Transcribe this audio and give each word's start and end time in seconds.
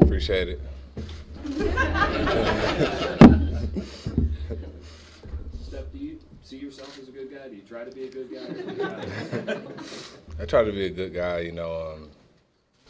Appreciate 0.00 0.48
it. 0.48 0.60
Steph, 5.62 5.92
do 5.92 5.98
you 5.98 6.18
see 6.42 6.56
yourself 6.58 6.98
as 6.98 7.08
a 7.08 7.10
good 7.10 7.30
guy? 7.32 7.48
Do 7.48 7.56
you 7.56 7.62
try 7.62 7.84
to 7.84 7.90
be 7.90 8.06
a 8.06 8.10
good 8.10 8.30
guy? 8.30 9.56
I 10.42 10.44
try 10.46 10.64
to 10.64 10.72
be 10.72 10.86
a 10.86 10.90
good 10.90 11.14
guy, 11.14 11.40
you 11.40 11.52
know. 11.52 11.94
Um, 11.94 12.10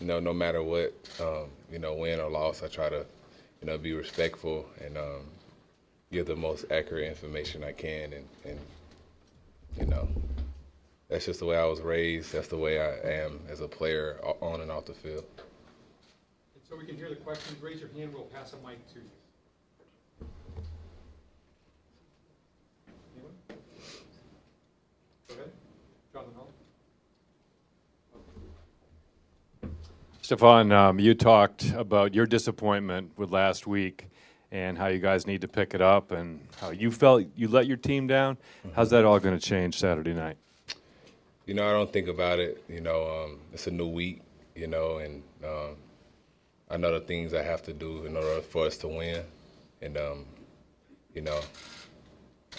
you 0.00 0.06
know, 0.06 0.18
no 0.18 0.32
matter 0.32 0.62
what, 0.62 0.92
um, 1.20 1.46
you 1.70 1.78
know, 1.78 1.94
win 1.94 2.18
or 2.18 2.28
loss, 2.28 2.62
I 2.62 2.68
try 2.68 2.88
to, 2.88 3.06
you 3.60 3.66
know, 3.66 3.78
be 3.78 3.92
respectful 3.92 4.66
and 4.84 4.98
um, 4.98 5.22
give 6.10 6.26
the 6.26 6.36
most 6.36 6.64
accurate 6.70 7.08
information 7.08 7.62
I 7.62 7.72
can, 7.72 8.12
and, 8.12 8.28
and 8.44 8.58
you 9.78 9.86
know, 9.86 10.08
that's 11.08 11.26
just 11.26 11.40
the 11.40 11.46
way 11.46 11.56
I 11.56 11.64
was 11.66 11.80
raised. 11.80 12.32
That's 12.32 12.48
the 12.48 12.58
way 12.58 12.80
I 12.80 13.22
am 13.22 13.40
as 13.48 13.60
a 13.60 13.68
player 13.68 14.18
on 14.40 14.60
and 14.60 14.70
off 14.70 14.86
the 14.86 14.94
field. 14.94 15.24
And 16.74 16.80
so 16.80 16.84
we 16.84 16.86
can 16.86 16.96
hear 16.96 17.08
the 17.08 17.20
questions, 17.20 17.62
raise 17.62 17.78
your 17.78 17.88
hand, 17.90 18.12
we'll 18.12 18.24
pass 18.24 18.52
a 18.52 18.56
mic 18.66 18.78
to 18.94 18.98
you. 18.98 19.04
Anyone? 23.14 23.32
Go 25.28 25.34
ahead, 25.34 25.50
Jonathan 26.12 26.34
Hall. 26.34 26.50
Stephon, 30.22 30.72
um, 30.72 30.98
you 30.98 31.14
talked 31.14 31.70
about 31.72 32.14
your 32.14 32.26
disappointment 32.26 33.12
with 33.16 33.30
last 33.30 33.66
week 33.66 34.08
and 34.50 34.76
how 34.76 34.86
you 34.88 34.98
guys 34.98 35.26
need 35.26 35.42
to 35.42 35.48
pick 35.48 35.74
it 35.74 35.80
up 35.80 36.10
and 36.10 36.40
how 36.60 36.70
you 36.70 36.90
felt 36.90 37.24
you 37.36 37.46
let 37.46 37.66
your 37.66 37.76
team 37.76 38.06
down. 38.06 38.36
How's 38.74 38.90
that 38.90 39.04
all 39.04 39.20
going 39.20 39.38
to 39.38 39.44
change 39.44 39.78
Saturday 39.78 40.14
night? 40.14 40.38
You 41.46 41.54
know, 41.54 41.68
I 41.68 41.72
don't 41.72 41.92
think 41.92 42.08
about 42.08 42.40
it. 42.40 42.64
You 42.68 42.80
know, 42.80 43.24
um, 43.24 43.38
it's 43.52 43.66
a 43.66 43.70
new 43.70 43.88
week. 43.88 44.22
You 44.56 44.68
know, 44.68 44.98
and 44.98 45.22
um, 45.44 45.76
I 46.74 46.76
know 46.76 46.90
the 46.92 46.98
things 46.98 47.34
I 47.34 47.42
have 47.44 47.62
to 47.62 47.72
do 47.72 48.04
in 48.04 48.16
order 48.16 48.40
for 48.40 48.66
us 48.66 48.76
to 48.78 48.88
win, 48.88 49.22
and 49.80 49.96
um, 49.96 50.26
you 51.14 51.20
know, 51.20 51.40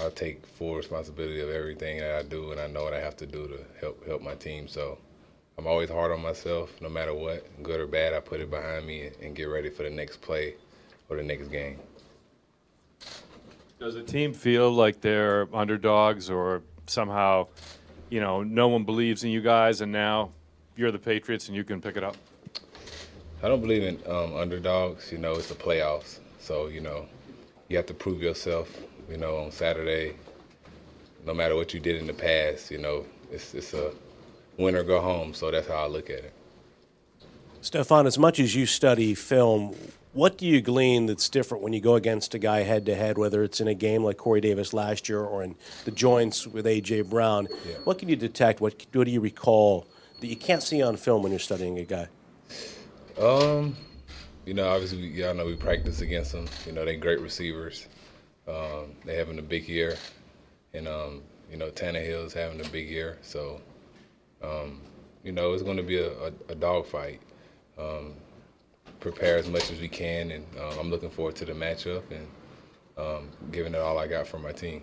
I'll 0.00 0.10
take 0.10 0.44
full 0.44 0.74
responsibility 0.74 1.38
of 1.38 1.48
everything 1.48 1.98
that 1.98 2.16
I 2.16 2.22
do, 2.24 2.50
and 2.50 2.60
I 2.60 2.66
know 2.66 2.82
what 2.82 2.92
I 2.92 2.98
have 2.98 3.16
to 3.18 3.26
do 3.26 3.46
to 3.46 3.64
help 3.80 4.04
help 4.04 4.20
my 4.20 4.34
team. 4.34 4.66
So 4.66 4.98
I'm 5.56 5.68
always 5.68 5.90
hard 5.90 6.10
on 6.10 6.20
myself, 6.20 6.72
no 6.80 6.88
matter 6.88 7.14
what, 7.14 7.62
good 7.62 7.78
or 7.78 7.86
bad. 7.86 8.12
I 8.12 8.18
put 8.18 8.40
it 8.40 8.50
behind 8.50 8.84
me 8.84 9.06
and, 9.06 9.16
and 9.22 9.36
get 9.36 9.44
ready 9.44 9.70
for 9.70 9.84
the 9.84 9.90
next 9.90 10.20
play 10.20 10.56
or 11.08 11.16
the 11.16 11.22
next 11.22 11.46
game. 11.46 11.78
Does 13.78 13.94
the 13.94 14.02
team 14.02 14.34
feel 14.34 14.72
like 14.72 15.00
they're 15.02 15.48
underdogs 15.54 16.28
or 16.28 16.62
somehow, 16.88 17.46
you 18.08 18.18
know, 18.18 18.42
no 18.42 18.66
one 18.66 18.82
believes 18.82 19.22
in 19.22 19.30
you 19.30 19.40
guys 19.40 19.80
and 19.80 19.92
now 19.92 20.32
you're 20.74 20.90
the 20.90 20.98
Patriots 20.98 21.46
and 21.46 21.56
you 21.56 21.62
can 21.62 21.80
pick 21.80 21.96
it 21.96 22.02
up? 22.02 22.16
I 23.42 23.48
don't 23.48 23.60
believe 23.60 23.82
in 23.82 23.98
um, 24.06 24.36
underdogs. 24.36 25.10
You 25.10 25.18
know, 25.18 25.32
it's 25.32 25.48
the 25.48 25.54
playoffs. 25.54 26.18
So, 26.38 26.66
you 26.66 26.80
know, 26.80 27.06
you 27.68 27.76
have 27.76 27.86
to 27.86 27.94
prove 27.94 28.22
yourself, 28.22 28.68
you 29.08 29.16
know, 29.16 29.36
on 29.36 29.50
Saturday. 29.50 30.14
No 31.26 31.34
matter 31.34 31.54
what 31.54 31.72
you 31.74 31.80
did 31.80 31.96
in 31.96 32.06
the 32.06 32.14
past, 32.14 32.70
you 32.70 32.78
know, 32.78 33.04
it's, 33.30 33.54
it's 33.54 33.74
a 33.74 33.92
win 34.56 34.74
or 34.74 34.82
go 34.82 35.00
home. 35.00 35.34
So 35.34 35.50
that's 35.50 35.68
how 35.68 35.84
I 35.84 35.86
look 35.86 36.10
at 36.10 36.18
it. 36.18 36.32
Stephon, 37.62 38.06
as 38.06 38.18
much 38.18 38.40
as 38.40 38.54
you 38.54 38.64
study 38.64 39.14
film, 39.14 39.74
what 40.12 40.38
do 40.38 40.46
you 40.46 40.60
glean 40.60 41.06
that's 41.06 41.28
different 41.28 41.62
when 41.62 41.72
you 41.72 41.80
go 41.80 41.94
against 41.94 42.34
a 42.34 42.38
guy 42.38 42.62
head 42.62 42.86
to 42.86 42.94
head, 42.94 43.18
whether 43.18 43.42
it's 43.42 43.60
in 43.60 43.68
a 43.68 43.74
game 43.74 44.02
like 44.02 44.16
Corey 44.16 44.40
Davis 44.40 44.72
last 44.72 45.08
year 45.08 45.20
or 45.20 45.42
in 45.42 45.54
the 45.84 45.90
joints 45.90 46.46
with 46.46 46.66
A.J. 46.66 47.02
Brown? 47.02 47.48
Yeah. 47.66 47.74
What 47.84 47.98
can 47.98 48.08
you 48.08 48.16
detect? 48.16 48.60
What, 48.60 48.86
what 48.92 49.04
do 49.04 49.10
you 49.10 49.20
recall 49.20 49.86
that 50.20 50.26
you 50.26 50.36
can't 50.36 50.62
see 50.62 50.82
on 50.82 50.96
film 50.96 51.22
when 51.22 51.32
you're 51.32 51.38
studying 51.38 51.78
a 51.78 51.84
guy? 51.84 52.08
Um, 53.20 53.76
you 54.46 54.54
know, 54.54 54.66
obviously, 54.66 55.06
y'all 55.08 55.34
know 55.34 55.44
we 55.44 55.54
practice 55.54 56.00
against 56.00 56.32
them. 56.32 56.48
You 56.64 56.72
know, 56.72 56.86
they 56.86 56.96
great 56.96 57.20
receivers. 57.20 57.86
Um, 58.48 58.94
they 59.04 59.16
having 59.16 59.38
a 59.38 59.42
big 59.42 59.68
year, 59.68 59.96
and 60.72 60.88
um, 60.88 61.22
you 61.50 61.58
know, 61.58 61.70
Tannehill's 61.70 62.32
having 62.32 62.64
a 62.64 62.68
big 62.70 62.88
year. 62.88 63.18
So, 63.20 63.60
um, 64.42 64.80
you 65.22 65.32
know, 65.32 65.52
it's 65.52 65.62
going 65.62 65.76
to 65.76 65.82
be 65.82 65.98
a, 65.98 66.10
a, 66.10 66.32
a 66.48 66.54
dogfight. 66.54 67.20
Um, 67.78 68.14
prepare 69.00 69.36
as 69.36 69.48
much 69.48 69.70
as 69.70 69.80
we 69.80 69.88
can, 69.88 70.30
and 70.30 70.46
uh, 70.58 70.80
I'm 70.80 70.90
looking 70.90 71.10
forward 71.10 71.36
to 71.36 71.44
the 71.44 71.52
matchup 71.52 72.02
and 72.10 72.26
um, 72.96 73.28
giving 73.52 73.74
it 73.74 73.80
all 73.80 73.98
I 73.98 74.06
got 74.06 74.26
for 74.26 74.38
my 74.38 74.52
team. 74.52 74.82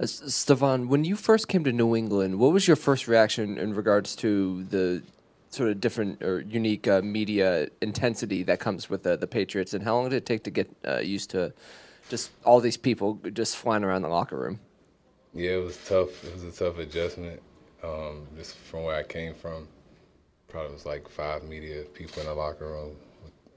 Uh, 0.00 0.04
Stephon, 0.04 0.86
when 0.88 1.04
you 1.04 1.16
first 1.16 1.48
came 1.48 1.64
to 1.64 1.72
New 1.72 1.96
England, 1.96 2.38
what 2.38 2.52
was 2.52 2.66
your 2.66 2.76
first 2.76 3.08
reaction 3.08 3.58
in 3.58 3.74
regards 3.74 4.16
to 4.16 4.64
the 4.64 5.02
sort 5.54 5.70
of 5.70 5.80
different 5.80 6.22
or 6.22 6.40
unique 6.40 6.88
uh, 6.88 7.00
media 7.02 7.68
intensity 7.80 8.42
that 8.42 8.60
comes 8.60 8.90
with 8.90 9.02
the, 9.02 9.16
the 9.16 9.26
Patriots, 9.26 9.74
and 9.74 9.84
how 9.84 9.94
long 9.94 10.08
did 10.08 10.16
it 10.16 10.26
take 10.26 10.44
to 10.44 10.50
get 10.50 10.70
uh, 10.86 10.98
used 10.98 11.30
to 11.30 11.52
just 12.08 12.30
all 12.44 12.60
these 12.60 12.76
people 12.76 13.18
just 13.32 13.56
flying 13.56 13.84
around 13.84 14.02
the 14.02 14.08
locker 14.08 14.36
room? 14.36 14.60
Yeah, 15.32 15.52
it 15.52 15.64
was 15.64 15.76
tough. 15.86 16.24
It 16.24 16.32
was 16.32 16.44
a 16.44 16.52
tough 16.52 16.78
adjustment. 16.78 17.40
Um, 17.82 18.26
just 18.36 18.56
from 18.56 18.84
where 18.84 18.96
I 18.96 19.02
came 19.02 19.34
from, 19.34 19.68
probably 20.48 20.72
was 20.72 20.86
like 20.86 21.08
five 21.08 21.44
media 21.44 21.82
people 21.92 22.22
in 22.22 22.28
the 22.28 22.34
locker 22.34 22.66
room, 22.66 22.96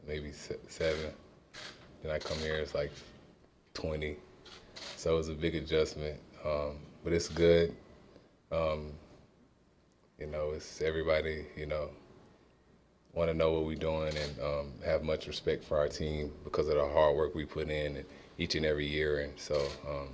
maybe 0.07 0.31
seven. 0.67 1.11
Then 2.03 2.11
I 2.11 2.19
come 2.19 2.37
here, 2.39 2.55
it's 2.55 2.75
like 2.75 2.91
20. 3.73 4.17
So 4.95 5.13
it 5.13 5.17
was 5.17 5.29
a 5.29 5.33
big 5.33 5.55
adjustment. 5.55 6.19
Um, 6.45 6.77
but 7.03 7.13
it's 7.13 7.29
good. 7.29 7.75
Um, 8.51 8.91
you 10.19 10.27
know, 10.27 10.51
it's 10.55 10.81
everybody, 10.81 11.45
you 11.55 11.67
know, 11.67 11.89
want 13.13 13.29
to 13.29 13.37
know 13.37 13.51
what 13.51 13.65
we're 13.65 13.75
doing 13.75 14.13
and 14.15 14.39
um, 14.41 14.73
have 14.85 15.03
much 15.03 15.27
respect 15.27 15.63
for 15.63 15.77
our 15.77 15.87
team 15.87 16.31
because 16.43 16.67
of 16.67 16.75
the 16.75 16.87
hard 16.87 17.15
work 17.15 17.35
we 17.35 17.45
put 17.45 17.69
in 17.69 18.03
each 18.37 18.55
and 18.55 18.65
every 18.65 18.87
year. 18.87 19.21
And 19.21 19.33
so 19.37 19.67
um, 19.87 20.09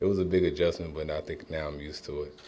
it 0.00 0.04
was 0.04 0.18
a 0.18 0.24
big 0.24 0.44
adjustment, 0.44 0.94
but 0.94 1.10
I 1.10 1.20
think 1.20 1.50
now 1.50 1.68
I'm 1.68 1.80
used 1.80 2.04
to 2.06 2.22
it. 2.22 2.38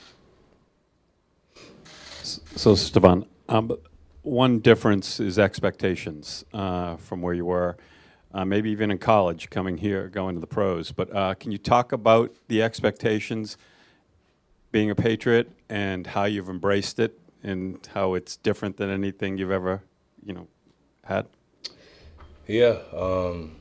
So, 2.22 2.74
Stephon, 2.74 3.26
um, 3.48 3.76
one 4.22 4.58
difference 4.58 5.20
is 5.20 5.38
expectations 5.38 6.44
uh, 6.52 6.96
from 6.96 7.22
where 7.22 7.32
you 7.32 7.46
were, 7.46 7.78
uh, 8.34 8.44
maybe 8.44 8.70
even 8.70 8.90
in 8.90 8.98
college, 8.98 9.48
coming 9.48 9.78
here, 9.78 10.08
going 10.08 10.34
to 10.34 10.40
the 10.40 10.46
pros. 10.46 10.92
But 10.92 11.14
uh, 11.14 11.34
can 11.34 11.50
you 11.50 11.58
talk 11.58 11.92
about 11.92 12.34
the 12.48 12.62
expectations 12.62 13.56
being 14.72 14.90
a 14.90 14.94
Patriot 14.94 15.50
and 15.68 16.06
how 16.06 16.24
you've 16.24 16.48
embraced 16.48 16.98
it 16.98 17.18
and 17.42 17.86
how 17.94 18.14
it's 18.14 18.36
different 18.36 18.76
than 18.76 18.90
anything 18.90 19.38
you've 19.38 19.50
ever, 19.50 19.82
you 20.24 20.32
know, 20.32 20.46
had? 21.04 21.26
Yeah, 22.46 22.78
um, 22.92 23.56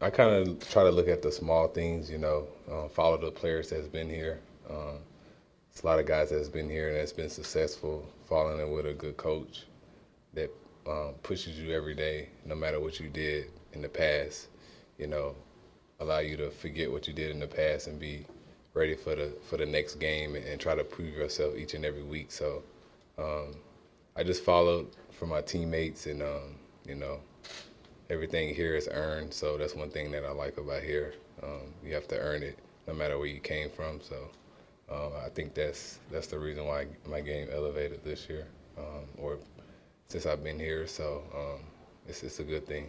I 0.00 0.10
kind 0.10 0.30
of 0.30 0.68
try 0.68 0.84
to 0.84 0.90
look 0.90 1.08
at 1.08 1.22
the 1.22 1.32
small 1.32 1.68
things, 1.68 2.10
you 2.10 2.18
know, 2.18 2.46
uh, 2.70 2.88
follow 2.88 3.16
the 3.16 3.30
players 3.30 3.70
that's 3.70 3.88
been 3.88 4.08
here. 4.08 4.40
Um, 4.70 4.98
it's 5.70 5.82
a 5.82 5.86
lot 5.86 5.98
of 5.98 6.06
guys 6.06 6.30
that's 6.30 6.48
been 6.48 6.68
here 6.68 6.88
and 6.88 6.98
that's 6.98 7.12
been 7.12 7.30
successful, 7.30 8.06
falling 8.26 8.60
in 8.60 8.70
with 8.72 8.86
a 8.86 8.94
good 8.94 9.16
coach 9.16 9.64
that 10.34 10.50
um, 10.86 11.14
pushes 11.22 11.58
you 11.58 11.72
every 11.72 11.94
day, 11.94 12.28
no 12.44 12.54
matter 12.54 12.80
what 12.80 13.00
you 13.00 13.08
did 13.08 13.46
in 13.72 13.82
the 13.82 13.88
past. 13.88 14.48
You 14.98 15.06
know, 15.06 15.34
allow 16.00 16.18
you 16.18 16.36
to 16.36 16.50
forget 16.50 16.90
what 16.90 17.06
you 17.06 17.12
did 17.12 17.30
in 17.30 17.40
the 17.40 17.46
past 17.46 17.86
and 17.86 17.98
be 17.98 18.26
ready 18.78 18.94
for 18.94 19.14
the 19.14 19.32
for 19.42 19.56
the 19.56 19.66
next 19.66 19.96
game 19.96 20.36
and, 20.36 20.60
try 20.60 20.74
to 20.74 20.84
prove 20.84 21.14
yourself 21.14 21.56
each 21.56 21.74
and 21.74 21.84
every 21.84 22.02
week. 22.02 22.30
So 22.30 22.62
um, 23.18 23.56
I 24.16 24.22
just 24.22 24.44
followed 24.44 24.86
for 25.10 25.26
my 25.26 25.40
teammates 25.40 26.06
and 26.06 26.22
um, 26.22 26.54
you 26.86 26.94
know 26.94 27.18
everything 28.08 28.54
here 28.54 28.76
is 28.76 28.88
earned. 28.90 29.34
So 29.34 29.58
that's 29.58 29.74
one 29.74 29.90
thing 29.90 30.10
that 30.12 30.24
I 30.24 30.30
like 30.30 30.56
about 30.56 30.82
here. 30.82 31.14
Um, 31.42 31.74
you 31.84 31.92
have 31.94 32.08
to 32.08 32.18
earn 32.18 32.42
it, 32.42 32.58
no 32.86 32.94
matter 32.94 33.18
where 33.18 33.26
you 33.26 33.40
came 33.40 33.68
from. 33.70 34.00
So 34.00 34.16
um, 34.90 35.12
I 35.24 35.28
think 35.28 35.54
that's 35.54 35.98
that's 36.10 36.28
the 36.28 36.38
reason 36.38 36.64
why 36.66 36.86
my 37.06 37.20
game 37.20 37.48
elevated 37.52 38.04
this 38.04 38.28
year, 38.28 38.46
um, 38.78 39.04
or 39.18 39.38
since 40.06 40.24
I've 40.24 40.44
been 40.44 40.58
here. 40.58 40.86
So 40.86 41.22
um, 41.34 41.60
it's 42.06 42.22
it's 42.22 42.38
a 42.38 42.44
good 42.44 42.66
thing. 42.66 42.86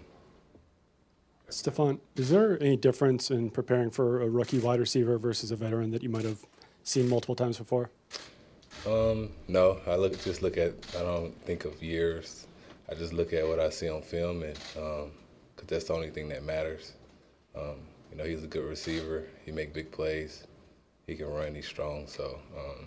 Stephon, 1.49 1.99
is 2.15 2.29
there 2.29 2.61
any 2.61 2.77
difference 2.77 3.31
in 3.31 3.49
preparing 3.49 3.89
for 3.89 4.21
a 4.21 4.29
rookie 4.29 4.59
wide 4.59 4.79
receiver 4.79 5.17
versus 5.17 5.51
a 5.51 5.55
veteran 5.55 5.91
that 5.91 6.03
you 6.03 6.09
might 6.09 6.25
have 6.25 6.45
seen 6.83 7.09
multiple 7.09 7.35
times 7.35 7.57
before? 7.57 7.89
Um, 8.85 9.31
no, 9.47 9.79
I 9.87 9.95
look 9.95 10.21
just 10.23 10.41
look 10.41 10.57
at. 10.57 10.73
I 10.97 11.01
don't 11.01 11.33
think 11.45 11.65
of 11.65 11.81
years. 11.83 12.47
I 12.89 12.95
just 12.95 13.13
look 13.13 13.33
at 13.33 13.47
what 13.47 13.59
I 13.59 13.69
see 13.69 13.89
on 13.89 14.01
film, 14.01 14.43
and 14.43 14.57
because 14.73 15.67
that's 15.67 15.85
the 15.85 15.93
only 15.93 16.09
thing 16.09 16.29
that 16.29 16.43
matters. 16.43 16.93
Um, 17.55 17.75
you 18.11 18.17
know, 18.17 18.23
he's 18.23 18.43
a 18.43 18.47
good 18.47 18.67
receiver. 18.67 19.25
He 19.45 19.51
make 19.51 19.73
big 19.73 19.91
plays. 19.91 20.47
He 21.07 21.15
can 21.15 21.27
run. 21.27 21.55
He's 21.55 21.67
strong. 21.67 22.07
So, 22.07 22.39
um, 22.57 22.85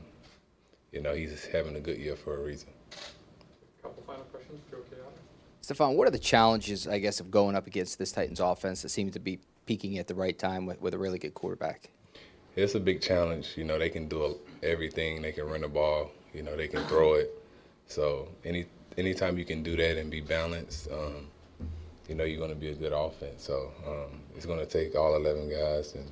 you 0.92 1.00
know, 1.02 1.14
he's 1.14 1.44
having 1.44 1.76
a 1.76 1.80
good 1.80 1.98
year 1.98 2.16
for 2.16 2.36
a 2.36 2.40
reason. 2.42 2.68
A 2.92 3.82
Couple 3.82 4.02
final 4.06 4.24
questions, 4.24 4.60
Joe 4.70 4.78
Chaotic. 4.90 5.31
Stephon, 5.62 5.94
what 5.94 6.08
are 6.08 6.10
the 6.10 6.18
challenges, 6.18 6.88
I 6.88 6.98
guess, 6.98 7.20
of 7.20 7.30
going 7.30 7.54
up 7.54 7.68
against 7.68 7.96
this 7.96 8.10
Titans 8.10 8.40
offense 8.40 8.82
that 8.82 8.88
seems 8.88 9.12
to 9.12 9.20
be 9.20 9.38
peaking 9.64 9.96
at 9.98 10.08
the 10.08 10.14
right 10.14 10.36
time 10.36 10.66
with, 10.66 10.80
with 10.80 10.92
a 10.92 10.98
really 10.98 11.20
good 11.20 11.34
quarterback? 11.34 11.90
It's 12.56 12.74
a 12.74 12.80
big 12.80 13.00
challenge. 13.00 13.52
You 13.56 13.62
know, 13.62 13.78
they 13.78 13.88
can 13.88 14.08
do 14.08 14.38
everything. 14.64 15.22
They 15.22 15.30
can 15.30 15.44
run 15.44 15.60
the 15.60 15.68
ball. 15.68 16.10
You 16.34 16.42
know, 16.42 16.56
they 16.56 16.66
can 16.66 16.84
throw 16.86 17.14
it. 17.14 17.30
So 17.86 18.28
any 18.44 18.66
anytime 18.98 19.38
you 19.38 19.44
can 19.44 19.62
do 19.62 19.76
that 19.76 19.98
and 19.98 20.10
be 20.10 20.20
balanced, 20.20 20.88
um, 20.90 21.28
you 22.08 22.14
know 22.14 22.24
you're 22.24 22.38
going 22.38 22.50
to 22.50 22.56
be 22.56 22.70
a 22.70 22.74
good 22.74 22.92
offense. 22.92 23.44
So 23.44 23.70
um, 23.86 24.20
it's 24.36 24.46
going 24.46 24.58
to 24.58 24.66
take 24.66 24.96
all 24.96 25.14
11 25.14 25.48
guys 25.48 25.94
and 25.94 26.10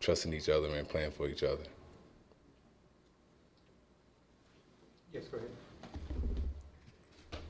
trusting 0.00 0.34
each 0.34 0.48
other 0.48 0.68
and 0.68 0.88
playing 0.88 1.12
for 1.12 1.28
each 1.28 1.42
other. 1.42 1.64
Yes, 5.12 5.24
go 5.28 5.38
ahead. 5.38 5.50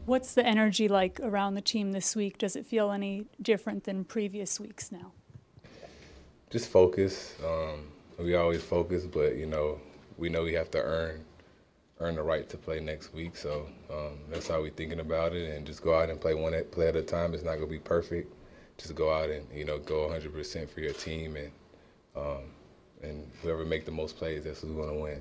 What's 0.06 0.34
the 0.34 0.46
energy 0.46 0.86
like 0.86 1.18
around 1.20 1.54
the 1.54 1.60
team 1.60 1.90
this 1.90 2.14
week? 2.14 2.38
Does 2.38 2.54
it 2.54 2.64
feel 2.64 2.92
any 2.92 3.26
different 3.42 3.82
than 3.84 4.04
previous 4.04 4.60
weeks 4.60 4.92
now? 4.92 5.10
Just 6.48 6.68
focus. 6.68 7.34
Um, 7.44 7.88
we 8.16 8.36
always 8.36 8.62
focus, 8.62 9.04
but 9.04 9.34
you 9.34 9.46
know 9.46 9.80
we 10.16 10.28
know 10.28 10.44
we 10.44 10.54
have 10.54 10.70
to 10.70 10.78
earn 10.80 11.24
earn 11.98 12.14
the 12.14 12.22
right 12.22 12.48
to 12.50 12.56
play 12.56 12.78
next 12.78 13.12
week. 13.14 13.36
So 13.36 13.66
um, 13.90 14.18
that's 14.30 14.46
how 14.46 14.60
we're 14.60 14.70
thinking 14.70 15.00
about 15.00 15.32
it, 15.32 15.50
and 15.50 15.66
just 15.66 15.82
go 15.82 15.98
out 15.98 16.08
and 16.08 16.20
play 16.20 16.34
one 16.34 16.54
at, 16.54 16.70
play 16.70 16.86
at 16.86 16.94
a 16.94 17.02
time. 17.02 17.34
It's 17.34 17.42
not 17.42 17.54
gonna 17.54 17.66
be 17.66 17.80
perfect. 17.80 18.32
Just 18.78 18.94
go 18.94 19.12
out 19.12 19.28
and 19.28 19.44
you 19.52 19.64
know 19.64 19.78
go 19.80 20.08
100% 20.08 20.68
for 20.70 20.80
your 20.80 20.92
team, 20.92 21.34
and 21.34 21.50
um, 22.14 22.44
and 23.02 23.28
whoever 23.42 23.64
make 23.64 23.84
the 23.84 23.90
most 23.90 24.16
plays, 24.16 24.44
that's 24.44 24.60
who's 24.60 24.70
gonna 24.70 24.94
win. 24.94 25.20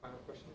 Final 0.00 0.18
question, 0.26 0.46
Yanni? 0.48 0.51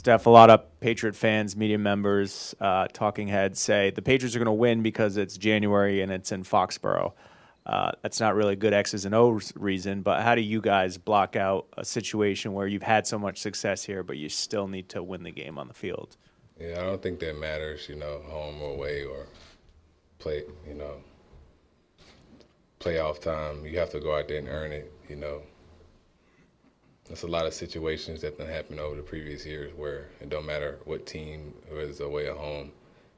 Steph, 0.00 0.24
a 0.24 0.30
lot 0.30 0.48
of 0.48 0.80
Patriot 0.80 1.14
fans, 1.14 1.54
media 1.54 1.76
members, 1.76 2.54
uh, 2.58 2.86
talking 2.90 3.28
heads 3.28 3.60
say 3.60 3.90
the 3.90 4.00
Patriots 4.00 4.34
are 4.34 4.38
going 4.38 4.46
to 4.46 4.52
win 4.52 4.82
because 4.82 5.18
it's 5.18 5.36
January 5.36 6.00
and 6.00 6.10
it's 6.10 6.32
in 6.32 6.42
Foxborough. 6.42 7.12
Uh, 7.66 7.92
that's 8.00 8.18
not 8.18 8.34
really 8.34 8.56
good 8.56 8.72
X's 8.72 9.04
and 9.04 9.14
O's 9.14 9.52
reason, 9.56 10.00
but 10.00 10.22
how 10.22 10.34
do 10.34 10.40
you 10.40 10.62
guys 10.62 10.96
block 10.96 11.36
out 11.36 11.66
a 11.76 11.84
situation 11.84 12.54
where 12.54 12.66
you've 12.66 12.82
had 12.82 13.06
so 13.06 13.18
much 13.18 13.40
success 13.40 13.84
here, 13.84 14.02
but 14.02 14.16
you 14.16 14.30
still 14.30 14.68
need 14.68 14.88
to 14.88 15.02
win 15.02 15.22
the 15.22 15.30
game 15.30 15.58
on 15.58 15.68
the 15.68 15.74
field? 15.74 16.16
Yeah, 16.58 16.80
I 16.80 16.84
don't 16.84 17.02
think 17.02 17.20
that 17.20 17.38
matters, 17.38 17.86
you 17.86 17.96
know, 17.96 18.22
home 18.26 18.62
or 18.62 18.72
away 18.72 19.04
or 19.04 19.26
play, 20.18 20.44
you 20.66 20.76
know, 20.76 20.94
playoff 22.78 23.20
time. 23.20 23.66
You 23.66 23.78
have 23.78 23.90
to 23.90 24.00
go 24.00 24.16
out 24.16 24.28
there 24.28 24.38
and 24.38 24.48
earn 24.48 24.72
it, 24.72 24.90
you 25.10 25.16
know. 25.16 25.42
There's 27.10 27.24
a 27.24 27.26
lot 27.26 27.44
of 27.44 27.52
situations 27.52 28.20
that 28.20 28.38
done 28.38 28.46
happened 28.46 28.78
over 28.78 28.94
the 28.94 29.02
previous 29.02 29.44
years 29.44 29.72
where 29.74 30.06
it 30.20 30.28
don't 30.28 30.46
matter 30.46 30.78
what 30.84 31.06
team, 31.06 31.52
whether 31.68 31.80
it's 31.88 31.98
away 31.98 32.28
or 32.28 32.36
home, 32.36 32.70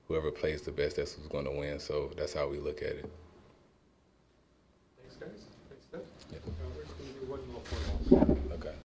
whoever 0.08 0.30
plays 0.30 0.62
the 0.62 0.72
best, 0.72 0.96
that's 0.96 1.12
who's 1.12 1.26
going 1.26 1.44
to 1.44 1.50
win. 1.50 1.78
So 1.78 2.10
that's 2.16 2.32
how 2.32 2.48
we 2.48 2.58
look 2.58 2.80
at 2.80 2.92
it. 2.92 3.10